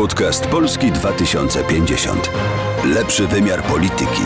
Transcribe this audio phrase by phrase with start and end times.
[0.00, 2.30] Podcast Polski 2050.
[2.84, 4.22] Lepszy wymiar polityki.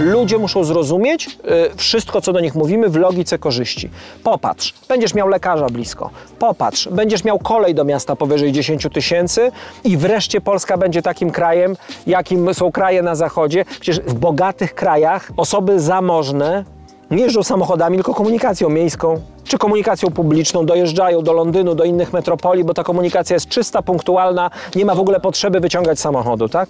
[0.00, 3.90] Ludzie muszą zrozumieć y, wszystko, co do nich mówimy, w logice korzyści.
[4.24, 6.10] Popatrz, będziesz miał lekarza blisko.
[6.38, 9.52] Popatrz, będziesz miał kolej do miasta powyżej 10 tysięcy
[9.84, 11.76] i wreszcie Polska będzie takim krajem,
[12.06, 13.64] jakim są kraje na zachodzie.
[13.64, 16.64] Przecież w bogatych krajach osoby zamożne
[17.12, 22.64] nie jeżdżą samochodami, tylko komunikacją miejską czy komunikacją publiczną, dojeżdżają do Londynu, do innych metropolii,
[22.64, 26.68] bo ta komunikacja jest czysta, punktualna, nie ma w ogóle potrzeby wyciągać samochodu, tak?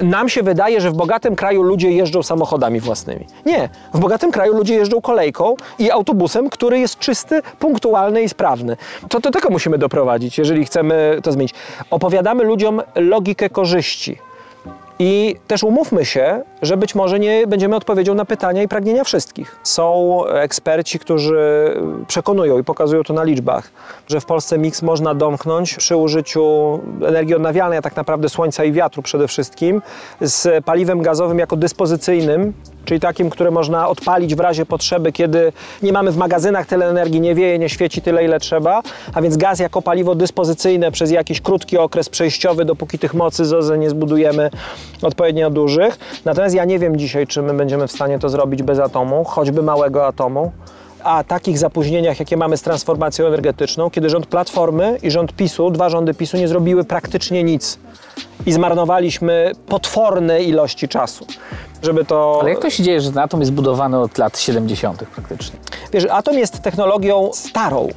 [0.00, 3.26] Nam się wydaje, że w bogatym kraju ludzie jeżdżą samochodami własnymi.
[3.46, 8.76] Nie, w bogatym kraju ludzie jeżdżą kolejką i autobusem, który jest czysty, punktualny i sprawny.
[9.08, 11.54] To do tego musimy doprowadzić, jeżeli chcemy to zmienić.
[11.90, 14.18] Opowiadamy ludziom logikę korzyści.
[14.98, 19.56] I też umówmy się, że być może nie będziemy odpowiedzią na pytania i pragnienia wszystkich.
[19.62, 21.74] Są eksperci, którzy
[22.08, 23.70] przekonują i pokazują to na liczbach,
[24.06, 28.72] że w Polsce miks można domknąć przy użyciu energii odnawialnej, a tak naprawdę słońca i
[28.72, 29.82] wiatru przede wszystkim,
[30.20, 32.52] z paliwem gazowym jako dyspozycyjnym,
[32.84, 37.20] czyli takim, które można odpalić w razie potrzeby, kiedy nie mamy w magazynach tyle energii,
[37.20, 38.82] nie wieje, nie świeci tyle, ile trzeba,
[39.14, 43.78] a więc gaz jako paliwo dyspozycyjne przez jakiś krótki okres przejściowy, dopóki tych mocy ZOZE
[43.78, 44.50] nie zbudujemy
[45.02, 45.98] odpowiednio dużych.
[46.24, 49.62] Natomiast ja nie wiem dzisiaj, czy my będziemy w stanie to zrobić bez atomu, choćby
[49.62, 50.52] małego atomu.
[51.04, 55.88] A takich zapóźnieniach, jakie mamy z transformacją energetyczną, kiedy rząd Platformy i rząd PiSu, dwa
[55.88, 57.78] rządy PiSu nie zrobiły praktycznie nic
[58.46, 61.26] i zmarnowaliśmy potworne ilości czasu,
[61.84, 62.38] żeby to...
[62.40, 65.04] Ale jak to się dzieje, że ten atom jest budowany od lat 70.
[65.04, 65.58] praktycznie?
[65.92, 67.88] Wiesz, atom jest technologią starą.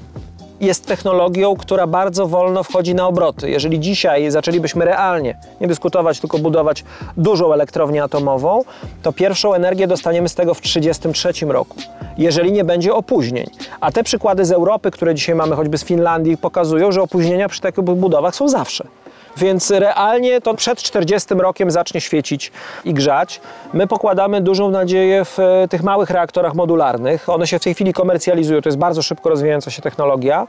[0.62, 3.50] Jest technologią, która bardzo wolno wchodzi na obroty.
[3.50, 6.84] Jeżeli dzisiaj zaczęlibyśmy realnie nie dyskutować, tylko budować
[7.18, 8.64] dużą elektrownię atomową,
[9.04, 11.78] to pierwszą energię dostaniemy z tego w 1933 roku,
[12.18, 13.46] jeżeli nie będzie opóźnień.
[13.82, 17.62] A te przykłady z Europy, które dzisiaj mamy, choćby z Finlandii, pokazują, że opóźnienia przy
[17.62, 18.88] takich budowach są zawsze.
[19.38, 22.52] Więc realnie to przed 40 rokiem zacznie świecić
[22.86, 23.42] i grzać.
[23.74, 27.30] My pokładamy dużą nadzieję w e, tych małych reaktorach modularnych.
[27.30, 28.62] One się w tej chwili komercjalizują.
[28.62, 30.48] To jest bardzo szybko rozwijająca się technologia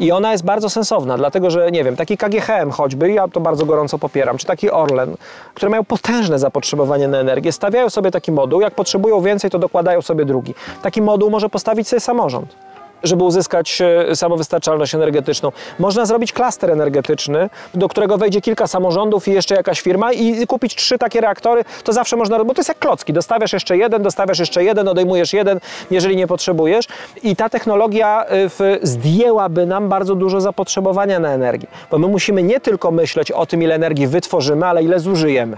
[0.00, 3.66] i ona jest bardzo sensowna, dlatego że, nie wiem, taki KGHM choćby, ja to bardzo
[3.66, 5.16] gorąco popieram, czy taki Orlen,
[5.54, 10.02] które mają potężne zapotrzebowanie na energię, stawiają sobie taki moduł, jak potrzebują więcej, to dokładają
[10.02, 10.54] sobie drugi.
[10.82, 12.56] Taki moduł może postawić sobie samorząd
[13.02, 15.52] żeby uzyskać e, samowystarczalność energetyczną.
[15.78, 20.74] Można zrobić klaster energetyczny, do którego wejdzie kilka samorządów i jeszcze jakaś firma i kupić
[20.74, 24.38] trzy takie reaktory, to zawsze można, bo to jest jak klocki, dostawiasz jeszcze jeden, dostawiasz
[24.38, 26.86] jeszcze jeden, odejmujesz jeden, jeżeli nie potrzebujesz
[27.22, 28.48] i ta technologia e,
[28.82, 33.62] zdjęłaby nam bardzo dużo zapotrzebowania na energię, bo my musimy nie tylko myśleć o tym,
[33.62, 35.56] ile energii wytworzymy, ale ile zużyjemy.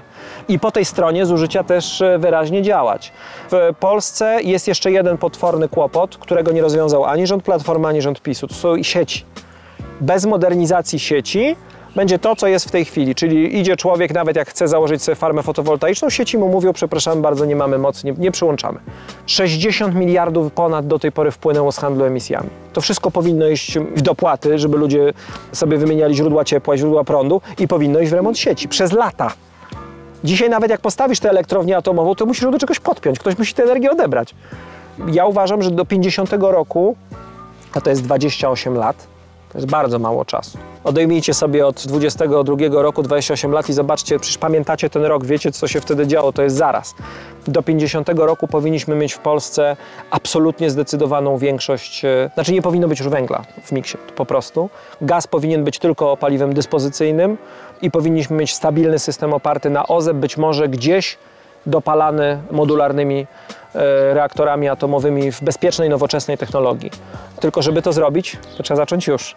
[0.49, 3.13] I po tej stronie zużycia też e, wyraźnie działać.
[3.51, 8.23] W Polsce jest jeszcze jeden potworny kłopot, którego nie rozwiązał ani rząd Platformy, ani rząd
[8.23, 8.49] PiSu.
[8.49, 9.25] To są sieci.
[10.01, 11.57] Bez modernizacji sieci
[11.97, 15.17] będzie to, co jest w tej chwili, czyli idzie człowiek, nawet jak chce założyć sobie
[15.17, 18.79] farmę fotowoltaiczną, sieci mu mówią, przepraszam bardzo, nie mamy mocy, nie, nie przyłączamy.
[19.27, 22.49] 60 miliardów ponad do tej pory wpłynęło z handlu emisjami.
[22.73, 25.13] To wszystko powinno iść w dopłaty, żeby ludzie
[25.53, 29.33] sobie wymieniali źródła ciepła, źródła prądu i powinno iść w remont sieci przez lata.
[30.25, 33.55] Dzisiaj nawet jak postawisz tę elektrownię atomową, to musisz ją do czegoś podpiąć, ktoś musi
[33.55, 34.35] tę energię odebrać.
[35.07, 36.97] Ja uważam, że do 50 roku
[37.75, 39.07] a to jest 28 lat,
[39.53, 40.59] to jest bardzo mało czasu.
[40.85, 45.69] Odejmijcie sobie od 22 roku 28 lat i zobaczcie, przecież pamiętacie ten rok, wiecie co
[45.69, 46.95] się wtedy działo, to jest zaraz.
[47.47, 49.77] Do 50 roku powinniśmy mieć w Polsce
[50.11, 54.71] absolutnie zdecydowaną większość, e, znaczy nie powinno być już węgla w miksie, po prostu.
[55.01, 57.39] Gaz powinien być tylko paliwem dyspozycyjnym
[57.83, 61.19] i powinniśmy mieć stabilny system oparty na OZE, być może gdzieś
[61.69, 63.27] dopalany modularnymi
[63.75, 66.91] e, reaktorami atomowymi w bezpiecznej, nowoczesnej technologii.
[67.41, 69.37] Tylko żeby to zrobić, to trzeba zacząć już.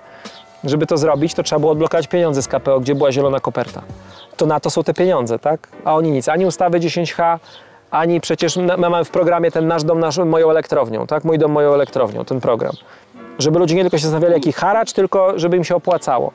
[0.63, 3.81] Żeby to zrobić, to trzeba było odblokować pieniądze z KPO, gdzie była zielona koperta.
[4.37, 5.67] To na to są te pieniądze, tak?
[5.85, 7.39] A oni nic, ani ustawy 10H,
[7.91, 11.23] ani przecież my mamy w programie ten nasz dom, nasz, moją elektrownią, tak?
[11.23, 12.73] Mój dom, moją elektrownią, ten program.
[13.39, 16.31] Żeby ludzie nie tylko się zastanawiali, jaki haracz, tylko żeby im się opłacało.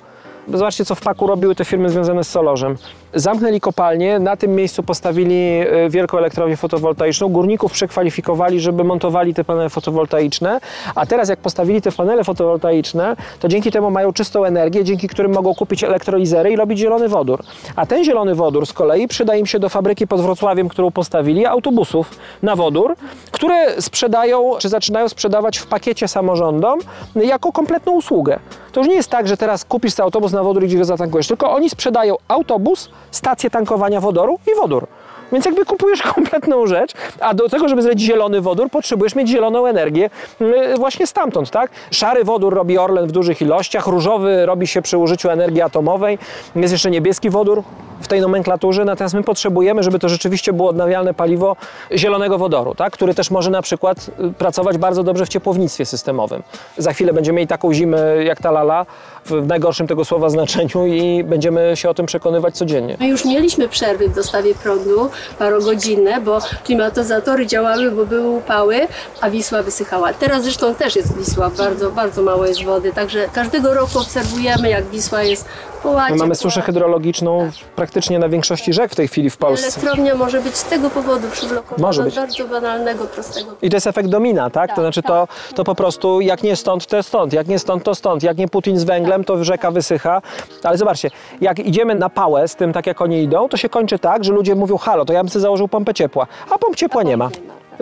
[0.55, 2.77] Zobaczcie, co w Paku robiły te firmy związane z Solorzem.
[3.15, 9.45] Zamknęli kopalnię, na tym miejscu postawili e, wielką elektrownię fotowoltaiczną, górników przekwalifikowali, żeby montowali te
[9.45, 10.61] panele fotowoltaiczne,
[10.95, 15.33] a teraz jak postawili te panele fotowoltaiczne, to dzięki temu mają czystą energię, dzięki którym
[15.33, 17.43] mogą kupić elektrolizery i robić zielony wodór.
[17.77, 21.47] A ten zielony wodór z kolei przyda im się do fabryki pod Wrocławiem, którą postawili,
[21.47, 22.11] autobusów
[22.43, 22.97] na wodór,
[23.31, 26.79] które sprzedają, czy zaczynają sprzedawać w pakiecie samorządom
[27.17, 28.39] jako kompletną usługę.
[28.73, 30.85] To już nie jest tak, że teraz kupisz sobie autobus na wodór i gdzie go
[30.85, 34.87] zatankujesz, tylko oni sprzedają autobus, stację tankowania wodoru i wodór.
[35.33, 39.67] Więc jakby kupujesz kompletną rzecz, a do tego, żeby zrobić zielony wodór, potrzebujesz mieć zieloną
[39.67, 40.11] energię
[40.41, 41.71] y, właśnie stamtąd, tak?
[41.91, 46.19] Szary wodór robi Orlen w dużych ilościach, różowy robi się przy użyciu energii atomowej,
[46.57, 47.63] jest jeszcze niebieski wodór
[48.01, 51.57] w tej nomenklaturze, natomiast my potrzebujemy, żeby to rzeczywiście było odnawialne paliwo
[51.93, 52.93] zielonego wodoru, tak?
[52.93, 56.43] który też może na przykład y, pracować bardzo dobrze w ciepłownictwie systemowym.
[56.79, 58.87] Za chwilę będziemy mieli taką zimę jak ta lala,
[59.27, 62.97] w najgorszym tego słowa znaczeniu i będziemy się o tym przekonywać codziennie.
[63.01, 68.81] My już mieliśmy przerwy w dostawie prądu parogodzinne, bo klimatyzatory działały, bo były upały,
[69.21, 70.13] a Wisła wysychała.
[70.13, 74.85] Teraz zresztą też jest Wisła, bardzo, bardzo mało jest wody, także każdego roku obserwujemy, jak
[74.87, 75.45] Wisła jest
[75.83, 76.13] po łacie.
[76.13, 79.67] My mamy suszę hydrologiczną praktycznie na większości rzek w tej chwili w Polsce.
[79.67, 82.15] Elektrownia może być z tego powodu przyblokowana, Może być.
[82.15, 83.51] bardzo banalnego, prostego.
[83.63, 84.67] I to jest efekt domina, tak?
[84.67, 85.11] Tak, to znaczy tak.
[85.11, 88.37] to, to po prostu jak nie stąd, to stąd, jak nie stąd, to stąd, jak
[88.39, 90.23] nie Putin z węglem, to rzeka wysycha.
[90.63, 91.11] Ale zobaczcie,
[91.41, 94.33] jak idziemy na pałę z tym, tak jak oni idą, to się kończy tak, że
[94.33, 97.31] ludzie mówią, halo, to ja bym sobie założył pompę ciepła, a pomp ciepła nie ma.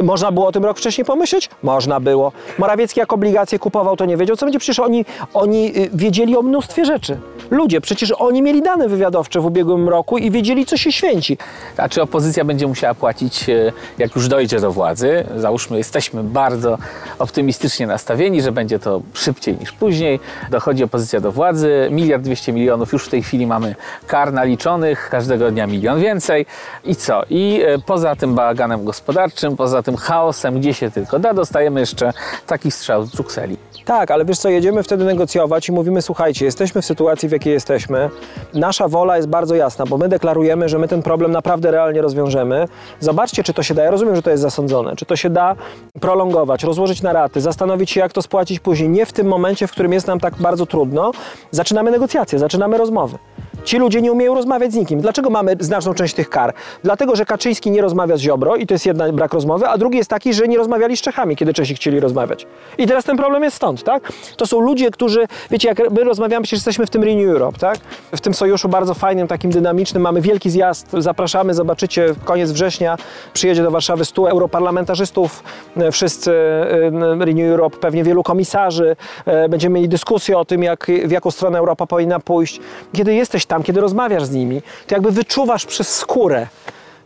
[0.03, 1.51] Można było o tym rok wcześniej pomyśleć?
[1.63, 2.33] Można było.
[2.59, 4.59] Morawiecki jak obligacje kupował, to nie wiedział, co będzie.
[4.59, 5.05] Przecież oni,
[5.35, 7.19] oni y, wiedzieli o mnóstwie rzeczy.
[7.51, 11.39] Ludzie, przecież oni mieli dane wywiadowcze w ubiegłym roku i wiedzieli, co się święci.
[11.77, 15.25] A czy opozycja będzie musiała płacić, e, jak już dojdzie do władzy?
[15.37, 16.79] Załóżmy, jesteśmy bardzo
[17.19, 20.21] optymistycznie nastawieni, że będzie to szybciej niż później.
[20.51, 23.75] Dochodzi opozycja do władzy, miliard dwieście milionów, już w tej chwili mamy
[24.07, 26.47] kar naliczonych, każdego dnia milion więcej.
[26.85, 27.23] I co?
[27.31, 32.13] I e, poza tym bałaganem gospodarczym, poza tym chaosem, gdzie się tylko da, dostajemy jeszcze
[32.47, 33.57] taki strzał z Brukseli.
[33.85, 37.53] Tak, ale wiesz co, jedziemy wtedy negocjować i mówimy, słuchajcie, jesteśmy w sytuacji, w jakiej
[37.53, 38.11] jesteśmy.
[38.55, 42.69] Nasza wola jest bardzo jasna, bo my deklarujemy, że my ten problem naprawdę realnie rozwiążemy.
[43.01, 43.83] Zobaczcie, czy to się da.
[43.83, 44.97] Ja rozumiem, że to jest zasądzone.
[44.97, 45.57] Czy to się da
[46.01, 48.89] prolongować, rozłożyć na raty, zastanowić się, jak to spłacić później.
[48.89, 51.13] Nie w tym momencie, w którym jest nam tak bardzo trudno.
[51.51, 53.19] Zaczynamy negocjacje, zaczynamy rozmowy.
[53.65, 55.01] Ci ludzie nie umieją rozmawiać z nikim.
[55.01, 56.55] Dlaczego mamy znaczną część tych kar?
[56.83, 59.99] Dlatego, że Kaczyński nie rozmawia z Ziobro i to jest jedna brak rozmowy, a drugi
[59.99, 62.47] jest taki, że nie rozmawiali z Czechami, kiedy Czesi chcieli rozmawiać.
[62.79, 64.13] I teraz ten problem jest stąd, tak?
[64.37, 67.79] To są ludzie, którzy, wiecie, jak my rozmawiamy, przecież jesteśmy w tym Renew Europe, tak?
[68.17, 70.03] W tym sojuszu bardzo fajnym, takim dynamicznym.
[70.03, 72.97] Mamy wielki zjazd, zapraszamy, zobaczycie, koniec września
[73.33, 75.43] przyjedzie do Warszawy 100 europarlamentarzystów,
[75.77, 78.97] e, wszyscy e, Renew Europe, pewnie wielu komisarzy.
[79.27, 82.61] E, Będziemy mieli dyskusję o tym, jak, w jaką stronę Europa powinna pójść.
[82.93, 86.47] Kiedy jesteś tam, kiedy rozmawiasz z nimi, to jakby wyczuwasz przez skórę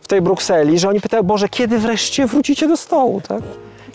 [0.01, 3.41] w tej Brukseli, że oni pytają, Boże, kiedy wreszcie wrócicie do stołu, tak?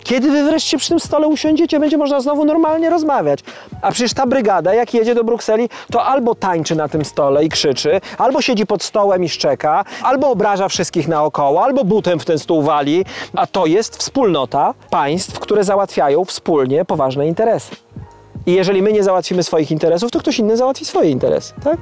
[0.05, 3.39] Kiedy wy wreszcie przy tym stole usiądziecie, będzie można znowu normalnie rozmawiać.
[3.81, 7.49] A przecież ta brygada, jak jedzie do Brukseli, to albo tańczy na tym stole i
[7.49, 12.39] krzyczy, albo siedzi pod stołem i szczeka, albo obraża wszystkich naokoło, albo butem w ten
[12.39, 13.05] stół wali.
[13.33, 17.84] A to jest wspólnota państw, które załatwiają wspólnie poważne interesy.
[18.45, 21.77] I jeżeli my nie załatwimy swoich interesów, to ktoś inny załatwi swoje interesy, tak?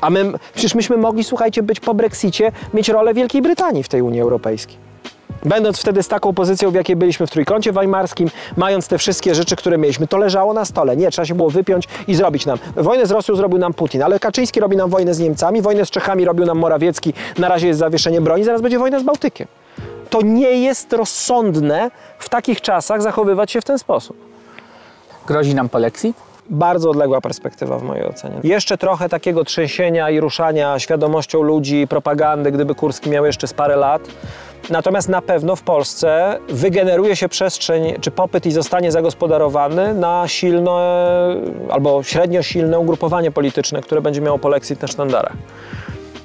[0.00, 4.02] A my, przecież myśmy mogli, słuchajcie, być po Brexicie, mieć rolę Wielkiej Brytanii w tej
[4.02, 4.76] Unii Europejskiej.
[5.44, 9.56] Będąc wtedy z taką pozycją, w jakiej byliśmy w Trójkącie Weimarskim, mając te wszystkie rzeczy,
[9.56, 10.96] które mieliśmy, to leżało na stole.
[10.96, 12.58] Nie, trzeba się było wypiąć i zrobić nam.
[12.76, 15.90] Wojnę z Rosją zrobił nam Putin, ale Kaczyński robi nam wojnę z Niemcami, wojnę z
[15.90, 19.48] Czechami robił nam Morawiecki, na razie jest zawieszenie broni, zaraz będzie wojna z Bałtykiem.
[20.10, 24.31] To nie jest rozsądne w takich czasach zachowywać się w ten sposób.
[25.26, 26.16] Grozi nam polexit?
[26.50, 28.40] Bardzo odległa perspektywa w mojej ocenie.
[28.44, 33.76] Jeszcze trochę takiego trzęsienia i ruszania świadomością ludzi, propagandy, gdyby Kurski miał jeszcze z parę
[33.76, 34.02] lat.
[34.70, 40.70] Natomiast na pewno w Polsce wygeneruje się przestrzeń czy popyt i zostanie zagospodarowany na silne
[41.70, 45.32] albo średnio silne ugrupowanie polityczne, które będzie miało polexit na sztandarach.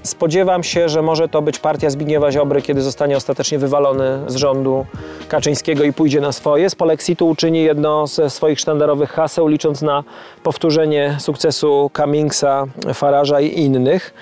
[0.07, 4.85] Spodziewam się, że może to być partia Zbigniewa Ziobry, kiedy zostanie ostatecznie wywalony z rządu
[5.27, 6.69] Kaczyńskiego i pójdzie na swoje.
[6.69, 10.03] Z polexitu uczyni jedno ze swoich sztandarowych haseł, licząc na
[10.43, 14.13] powtórzenie sukcesu Cummingsa, Faraża i innych.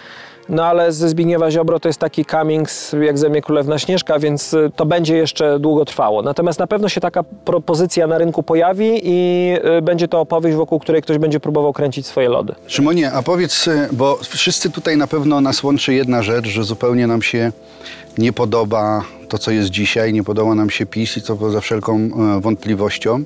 [0.50, 4.72] No ale ze Zbigniewa Ziobro to jest taki Cummings jak Zemie Królewna Śnieżka, więc y,
[4.76, 6.22] to będzie jeszcze długo trwało.
[6.22, 10.80] Natomiast na pewno się taka propozycja na rynku pojawi i y, będzie to opowieść, wokół
[10.80, 12.56] której ktoś będzie próbował kręcić swoje lody.
[12.68, 17.08] Szymonie, a powiedz, y, bo wszyscy tutaj na pewno nas łączy jedna rzecz, że zupełnie
[17.08, 17.52] nam się
[18.18, 21.96] nie podoba to, co jest dzisiaj, nie podoba nam się PiS i to poza wszelką
[21.98, 23.24] e, wątpliwością.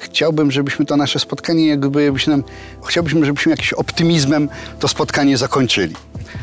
[0.00, 2.44] Chciałbym, żebyśmy to nasze spotkanie, jakby nam,
[2.86, 4.48] chciałbym, żebyśmy jakimś optymizmem
[4.80, 5.94] to spotkanie zakończyli.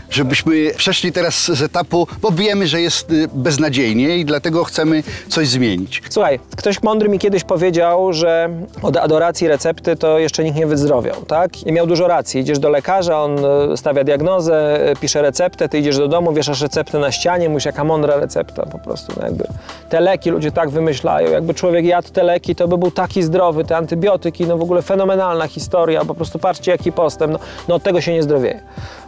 [0.10, 5.48] Żebyśmy przeszli teraz z etapu, bo wiemy, że jest y, beznadziejnie i dlatego chcemy coś
[5.48, 6.01] zmienić.
[6.10, 8.50] Słuchaj, ktoś mądry mi kiedyś powiedział, że
[8.81, 11.63] od adoracji recepty to jeszcze nikt nie wyzdrowiał, tak?
[11.67, 12.41] I miał dużo racji.
[12.41, 16.62] Idziesz do lekarza, on e, stawia diagnozę, e, pisze receptę, ty idziesz do domu, wieszasz
[16.62, 19.13] receptę na ścianie, mówisz, jaka mądra recepta po prostu.
[19.17, 19.43] No jakby
[19.89, 23.63] te leki ludzie tak wymyślają, jakby człowiek jadł te leki, to by był taki zdrowy,
[23.63, 27.83] te antybiotyki, no w ogóle fenomenalna historia, po prostu patrzcie jaki postęp, no, no od
[27.83, 28.61] tego się nie zdrowieje.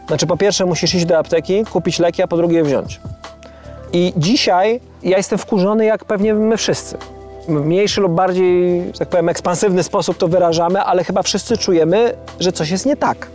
[0.08, 3.00] Znaczy po pierwsze musisz iść do apteki, kupić leki, a po drugie je wziąć.
[3.94, 6.98] I dzisiaj ja jestem wkurzony, jak pewnie my wszyscy.
[7.48, 12.52] W mniejszy lub bardziej, tak powiem, ekspansywny sposób to wyrażamy, ale chyba wszyscy czujemy, że
[12.52, 13.28] coś jest nie tak.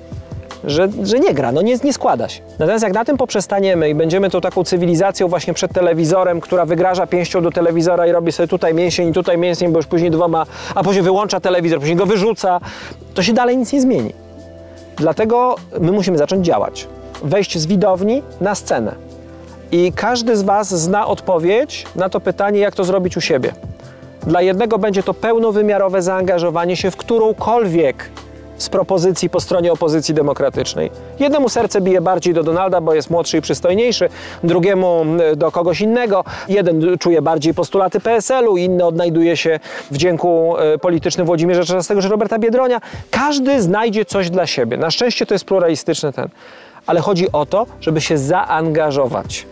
[0.65, 2.43] Że, że nie gra, no nie, nie składa się.
[2.59, 7.07] Natomiast jak na tym poprzestaniemy i będziemy tą taką cywilizacją właśnie przed telewizorem, która wygraża
[7.07, 10.47] pięścią do telewizora i robi sobie tutaj mięsień i tutaj mięsień, bo już później dwoma,
[10.75, 12.61] a później wyłącza telewizor, później go wyrzuca,
[13.15, 14.13] to się dalej nic nie zmieni.
[14.97, 16.89] Dlatego my musimy zacząć działać.
[17.23, 18.95] Wejść z widowni na scenę.
[19.73, 23.53] I każdy z Was zna odpowiedź na to pytanie, jak to zrobić u siebie.
[24.27, 28.11] Dla jednego będzie to pełnowymiarowe zaangażowanie się w którąkolwiek
[28.59, 30.91] z propozycji po stronie opozycji demokratycznej.
[31.19, 34.09] Jednemu serce bije bardziej do Donalda, bo jest młodszy i przystojniejszy,
[34.45, 36.25] drugiemu y, do kogoś innego.
[36.49, 39.61] Jeden czuje bardziej postulaty PSL-u, inny odnajduje się
[39.91, 42.81] w dzięku y, politycznym Włodzimierza Czarzastego czy Roberta Biedronia.
[43.11, 44.77] Każdy znajdzie coś dla siebie.
[44.77, 46.29] Na szczęście to jest pluralistyczny ten.
[46.87, 49.47] Ale chodzi o to, żeby się zaangażować.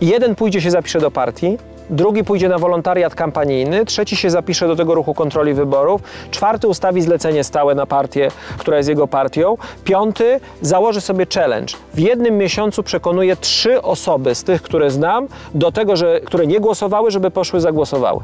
[0.00, 1.58] Jeden pójdzie się zapisze do partii,
[1.90, 6.00] drugi pójdzie na wolontariat kampanijny, trzeci się zapisze do tego ruchu kontroli wyborów,
[6.30, 11.74] czwarty ustawi zlecenie stałe na partię, która jest jego partią, piąty założy sobie challenge.
[11.94, 16.60] W jednym miesiącu przekonuje trzy osoby z tych, które znam, do tego, że, które nie
[16.60, 18.20] głosowały, żeby poszły zagłosowały.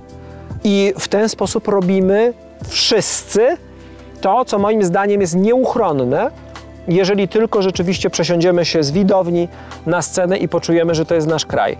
[0.65, 2.33] I w ten sposób robimy
[2.69, 3.57] wszyscy
[4.21, 6.31] to, co moim zdaniem jest nieuchronne,
[6.89, 9.49] jeżeli tylko rzeczywiście przesiądziemy się z widowni
[9.87, 11.79] na scenę i poczujemy, że to jest nasz kraj.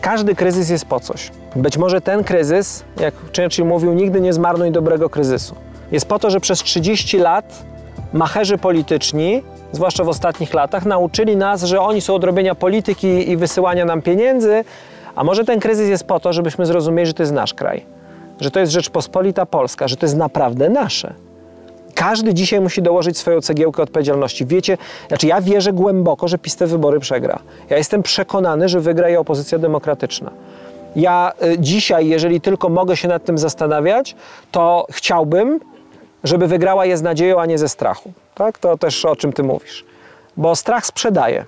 [0.00, 1.30] Każdy kryzys jest po coś.
[1.56, 5.54] Być może ten kryzys, jak Churchill mówił, nigdy nie zmarnuj dobrego kryzysu.
[5.92, 7.64] Jest po to, że przez 30 lat
[8.12, 13.36] macherzy polityczni, zwłaszcza w ostatnich latach, nauczyli nas, że oni są od robienia polityki i
[13.36, 14.64] wysyłania nam pieniędzy,
[15.14, 17.86] a może ten kryzys jest po to, żebyśmy zrozumieli, że to jest nasz kraj,
[18.40, 21.14] że to jest Rzeczpospolita Polska, że to jest naprawdę nasze.
[21.98, 24.46] Każdy dzisiaj musi dołożyć swoją cegiełkę odpowiedzialności.
[24.46, 24.78] Wiecie,
[25.08, 27.38] znaczy ja wierzę głęboko, że PiS te wybory przegra.
[27.70, 30.30] Ja jestem przekonany, że wygra je opozycja demokratyczna.
[30.96, 34.16] Ja y, dzisiaj, jeżeli tylko mogę się nad tym zastanawiać,
[34.50, 35.60] to chciałbym,
[36.24, 38.12] żeby wygrała je z nadzieją, a nie ze strachu.
[38.34, 38.58] Tak?
[38.58, 39.84] To też o czym ty mówisz.
[40.36, 41.46] Bo strach sprzedaje.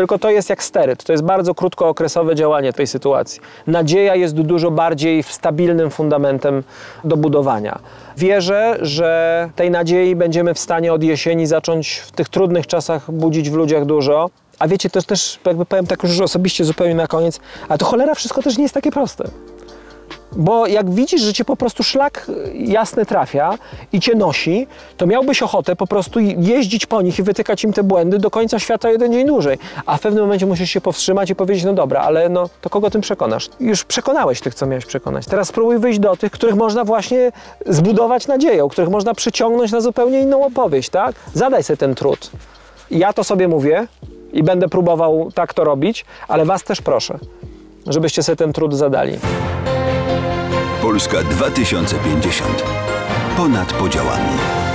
[0.00, 1.04] Tylko to jest jak steryt.
[1.04, 3.40] To jest bardzo krótkookresowe działanie tej sytuacji.
[3.66, 6.62] Nadzieja jest dużo bardziej stabilnym fundamentem
[7.04, 7.78] do budowania.
[8.16, 13.50] Wierzę, że tej nadziei będziemy w stanie od jesieni zacząć w tych trudnych czasach budzić
[13.50, 14.30] w ludziach dużo.
[14.58, 18.14] A wiecie, to też jakby powiem tak już osobiście zupełnie na koniec, a to cholera
[18.14, 19.24] wszystko też nie jest takie proste.
[20.36, 23.58] Bo jak widzisz, że cię po prostu szlak jasny trafia
[23.92, 27.82] i cię nosi, to miałbyś ochotę po prostu jeździć po nich i wytykać im te
[27.82, 29.58] błędy do końca świata jeden dzień dłużej.
[29.86, 32.90] A w pewnym momencie musisz się powstrzymać i powiedzieć, no dobra, ale no to kogo
[32.90, 33.48] tym przekonasz?
[33.60, 35.26] Już przekonałeś tych, co miałeś przekonać.
[35.26, 37.32] Teraz spróbuj wyjść do tych, których można właśnie
[37.66, 41.14] zbudować nadzieją, których można przyciągnąć na zupełnie inną opowieść, tak?
[41.34, 42.30] Zadaj sobie ten trud.
[42.90, 43.86] Ja to sobie mówię
[44.32, 47.18] i będę próbował tak to robić, ale was też proszę,
[47.86, 49.18] żebyście sobie ten trud zadali.
[50.80, 52.64] Polska 2050.
[53.36, 54.69] Ponad podziałami.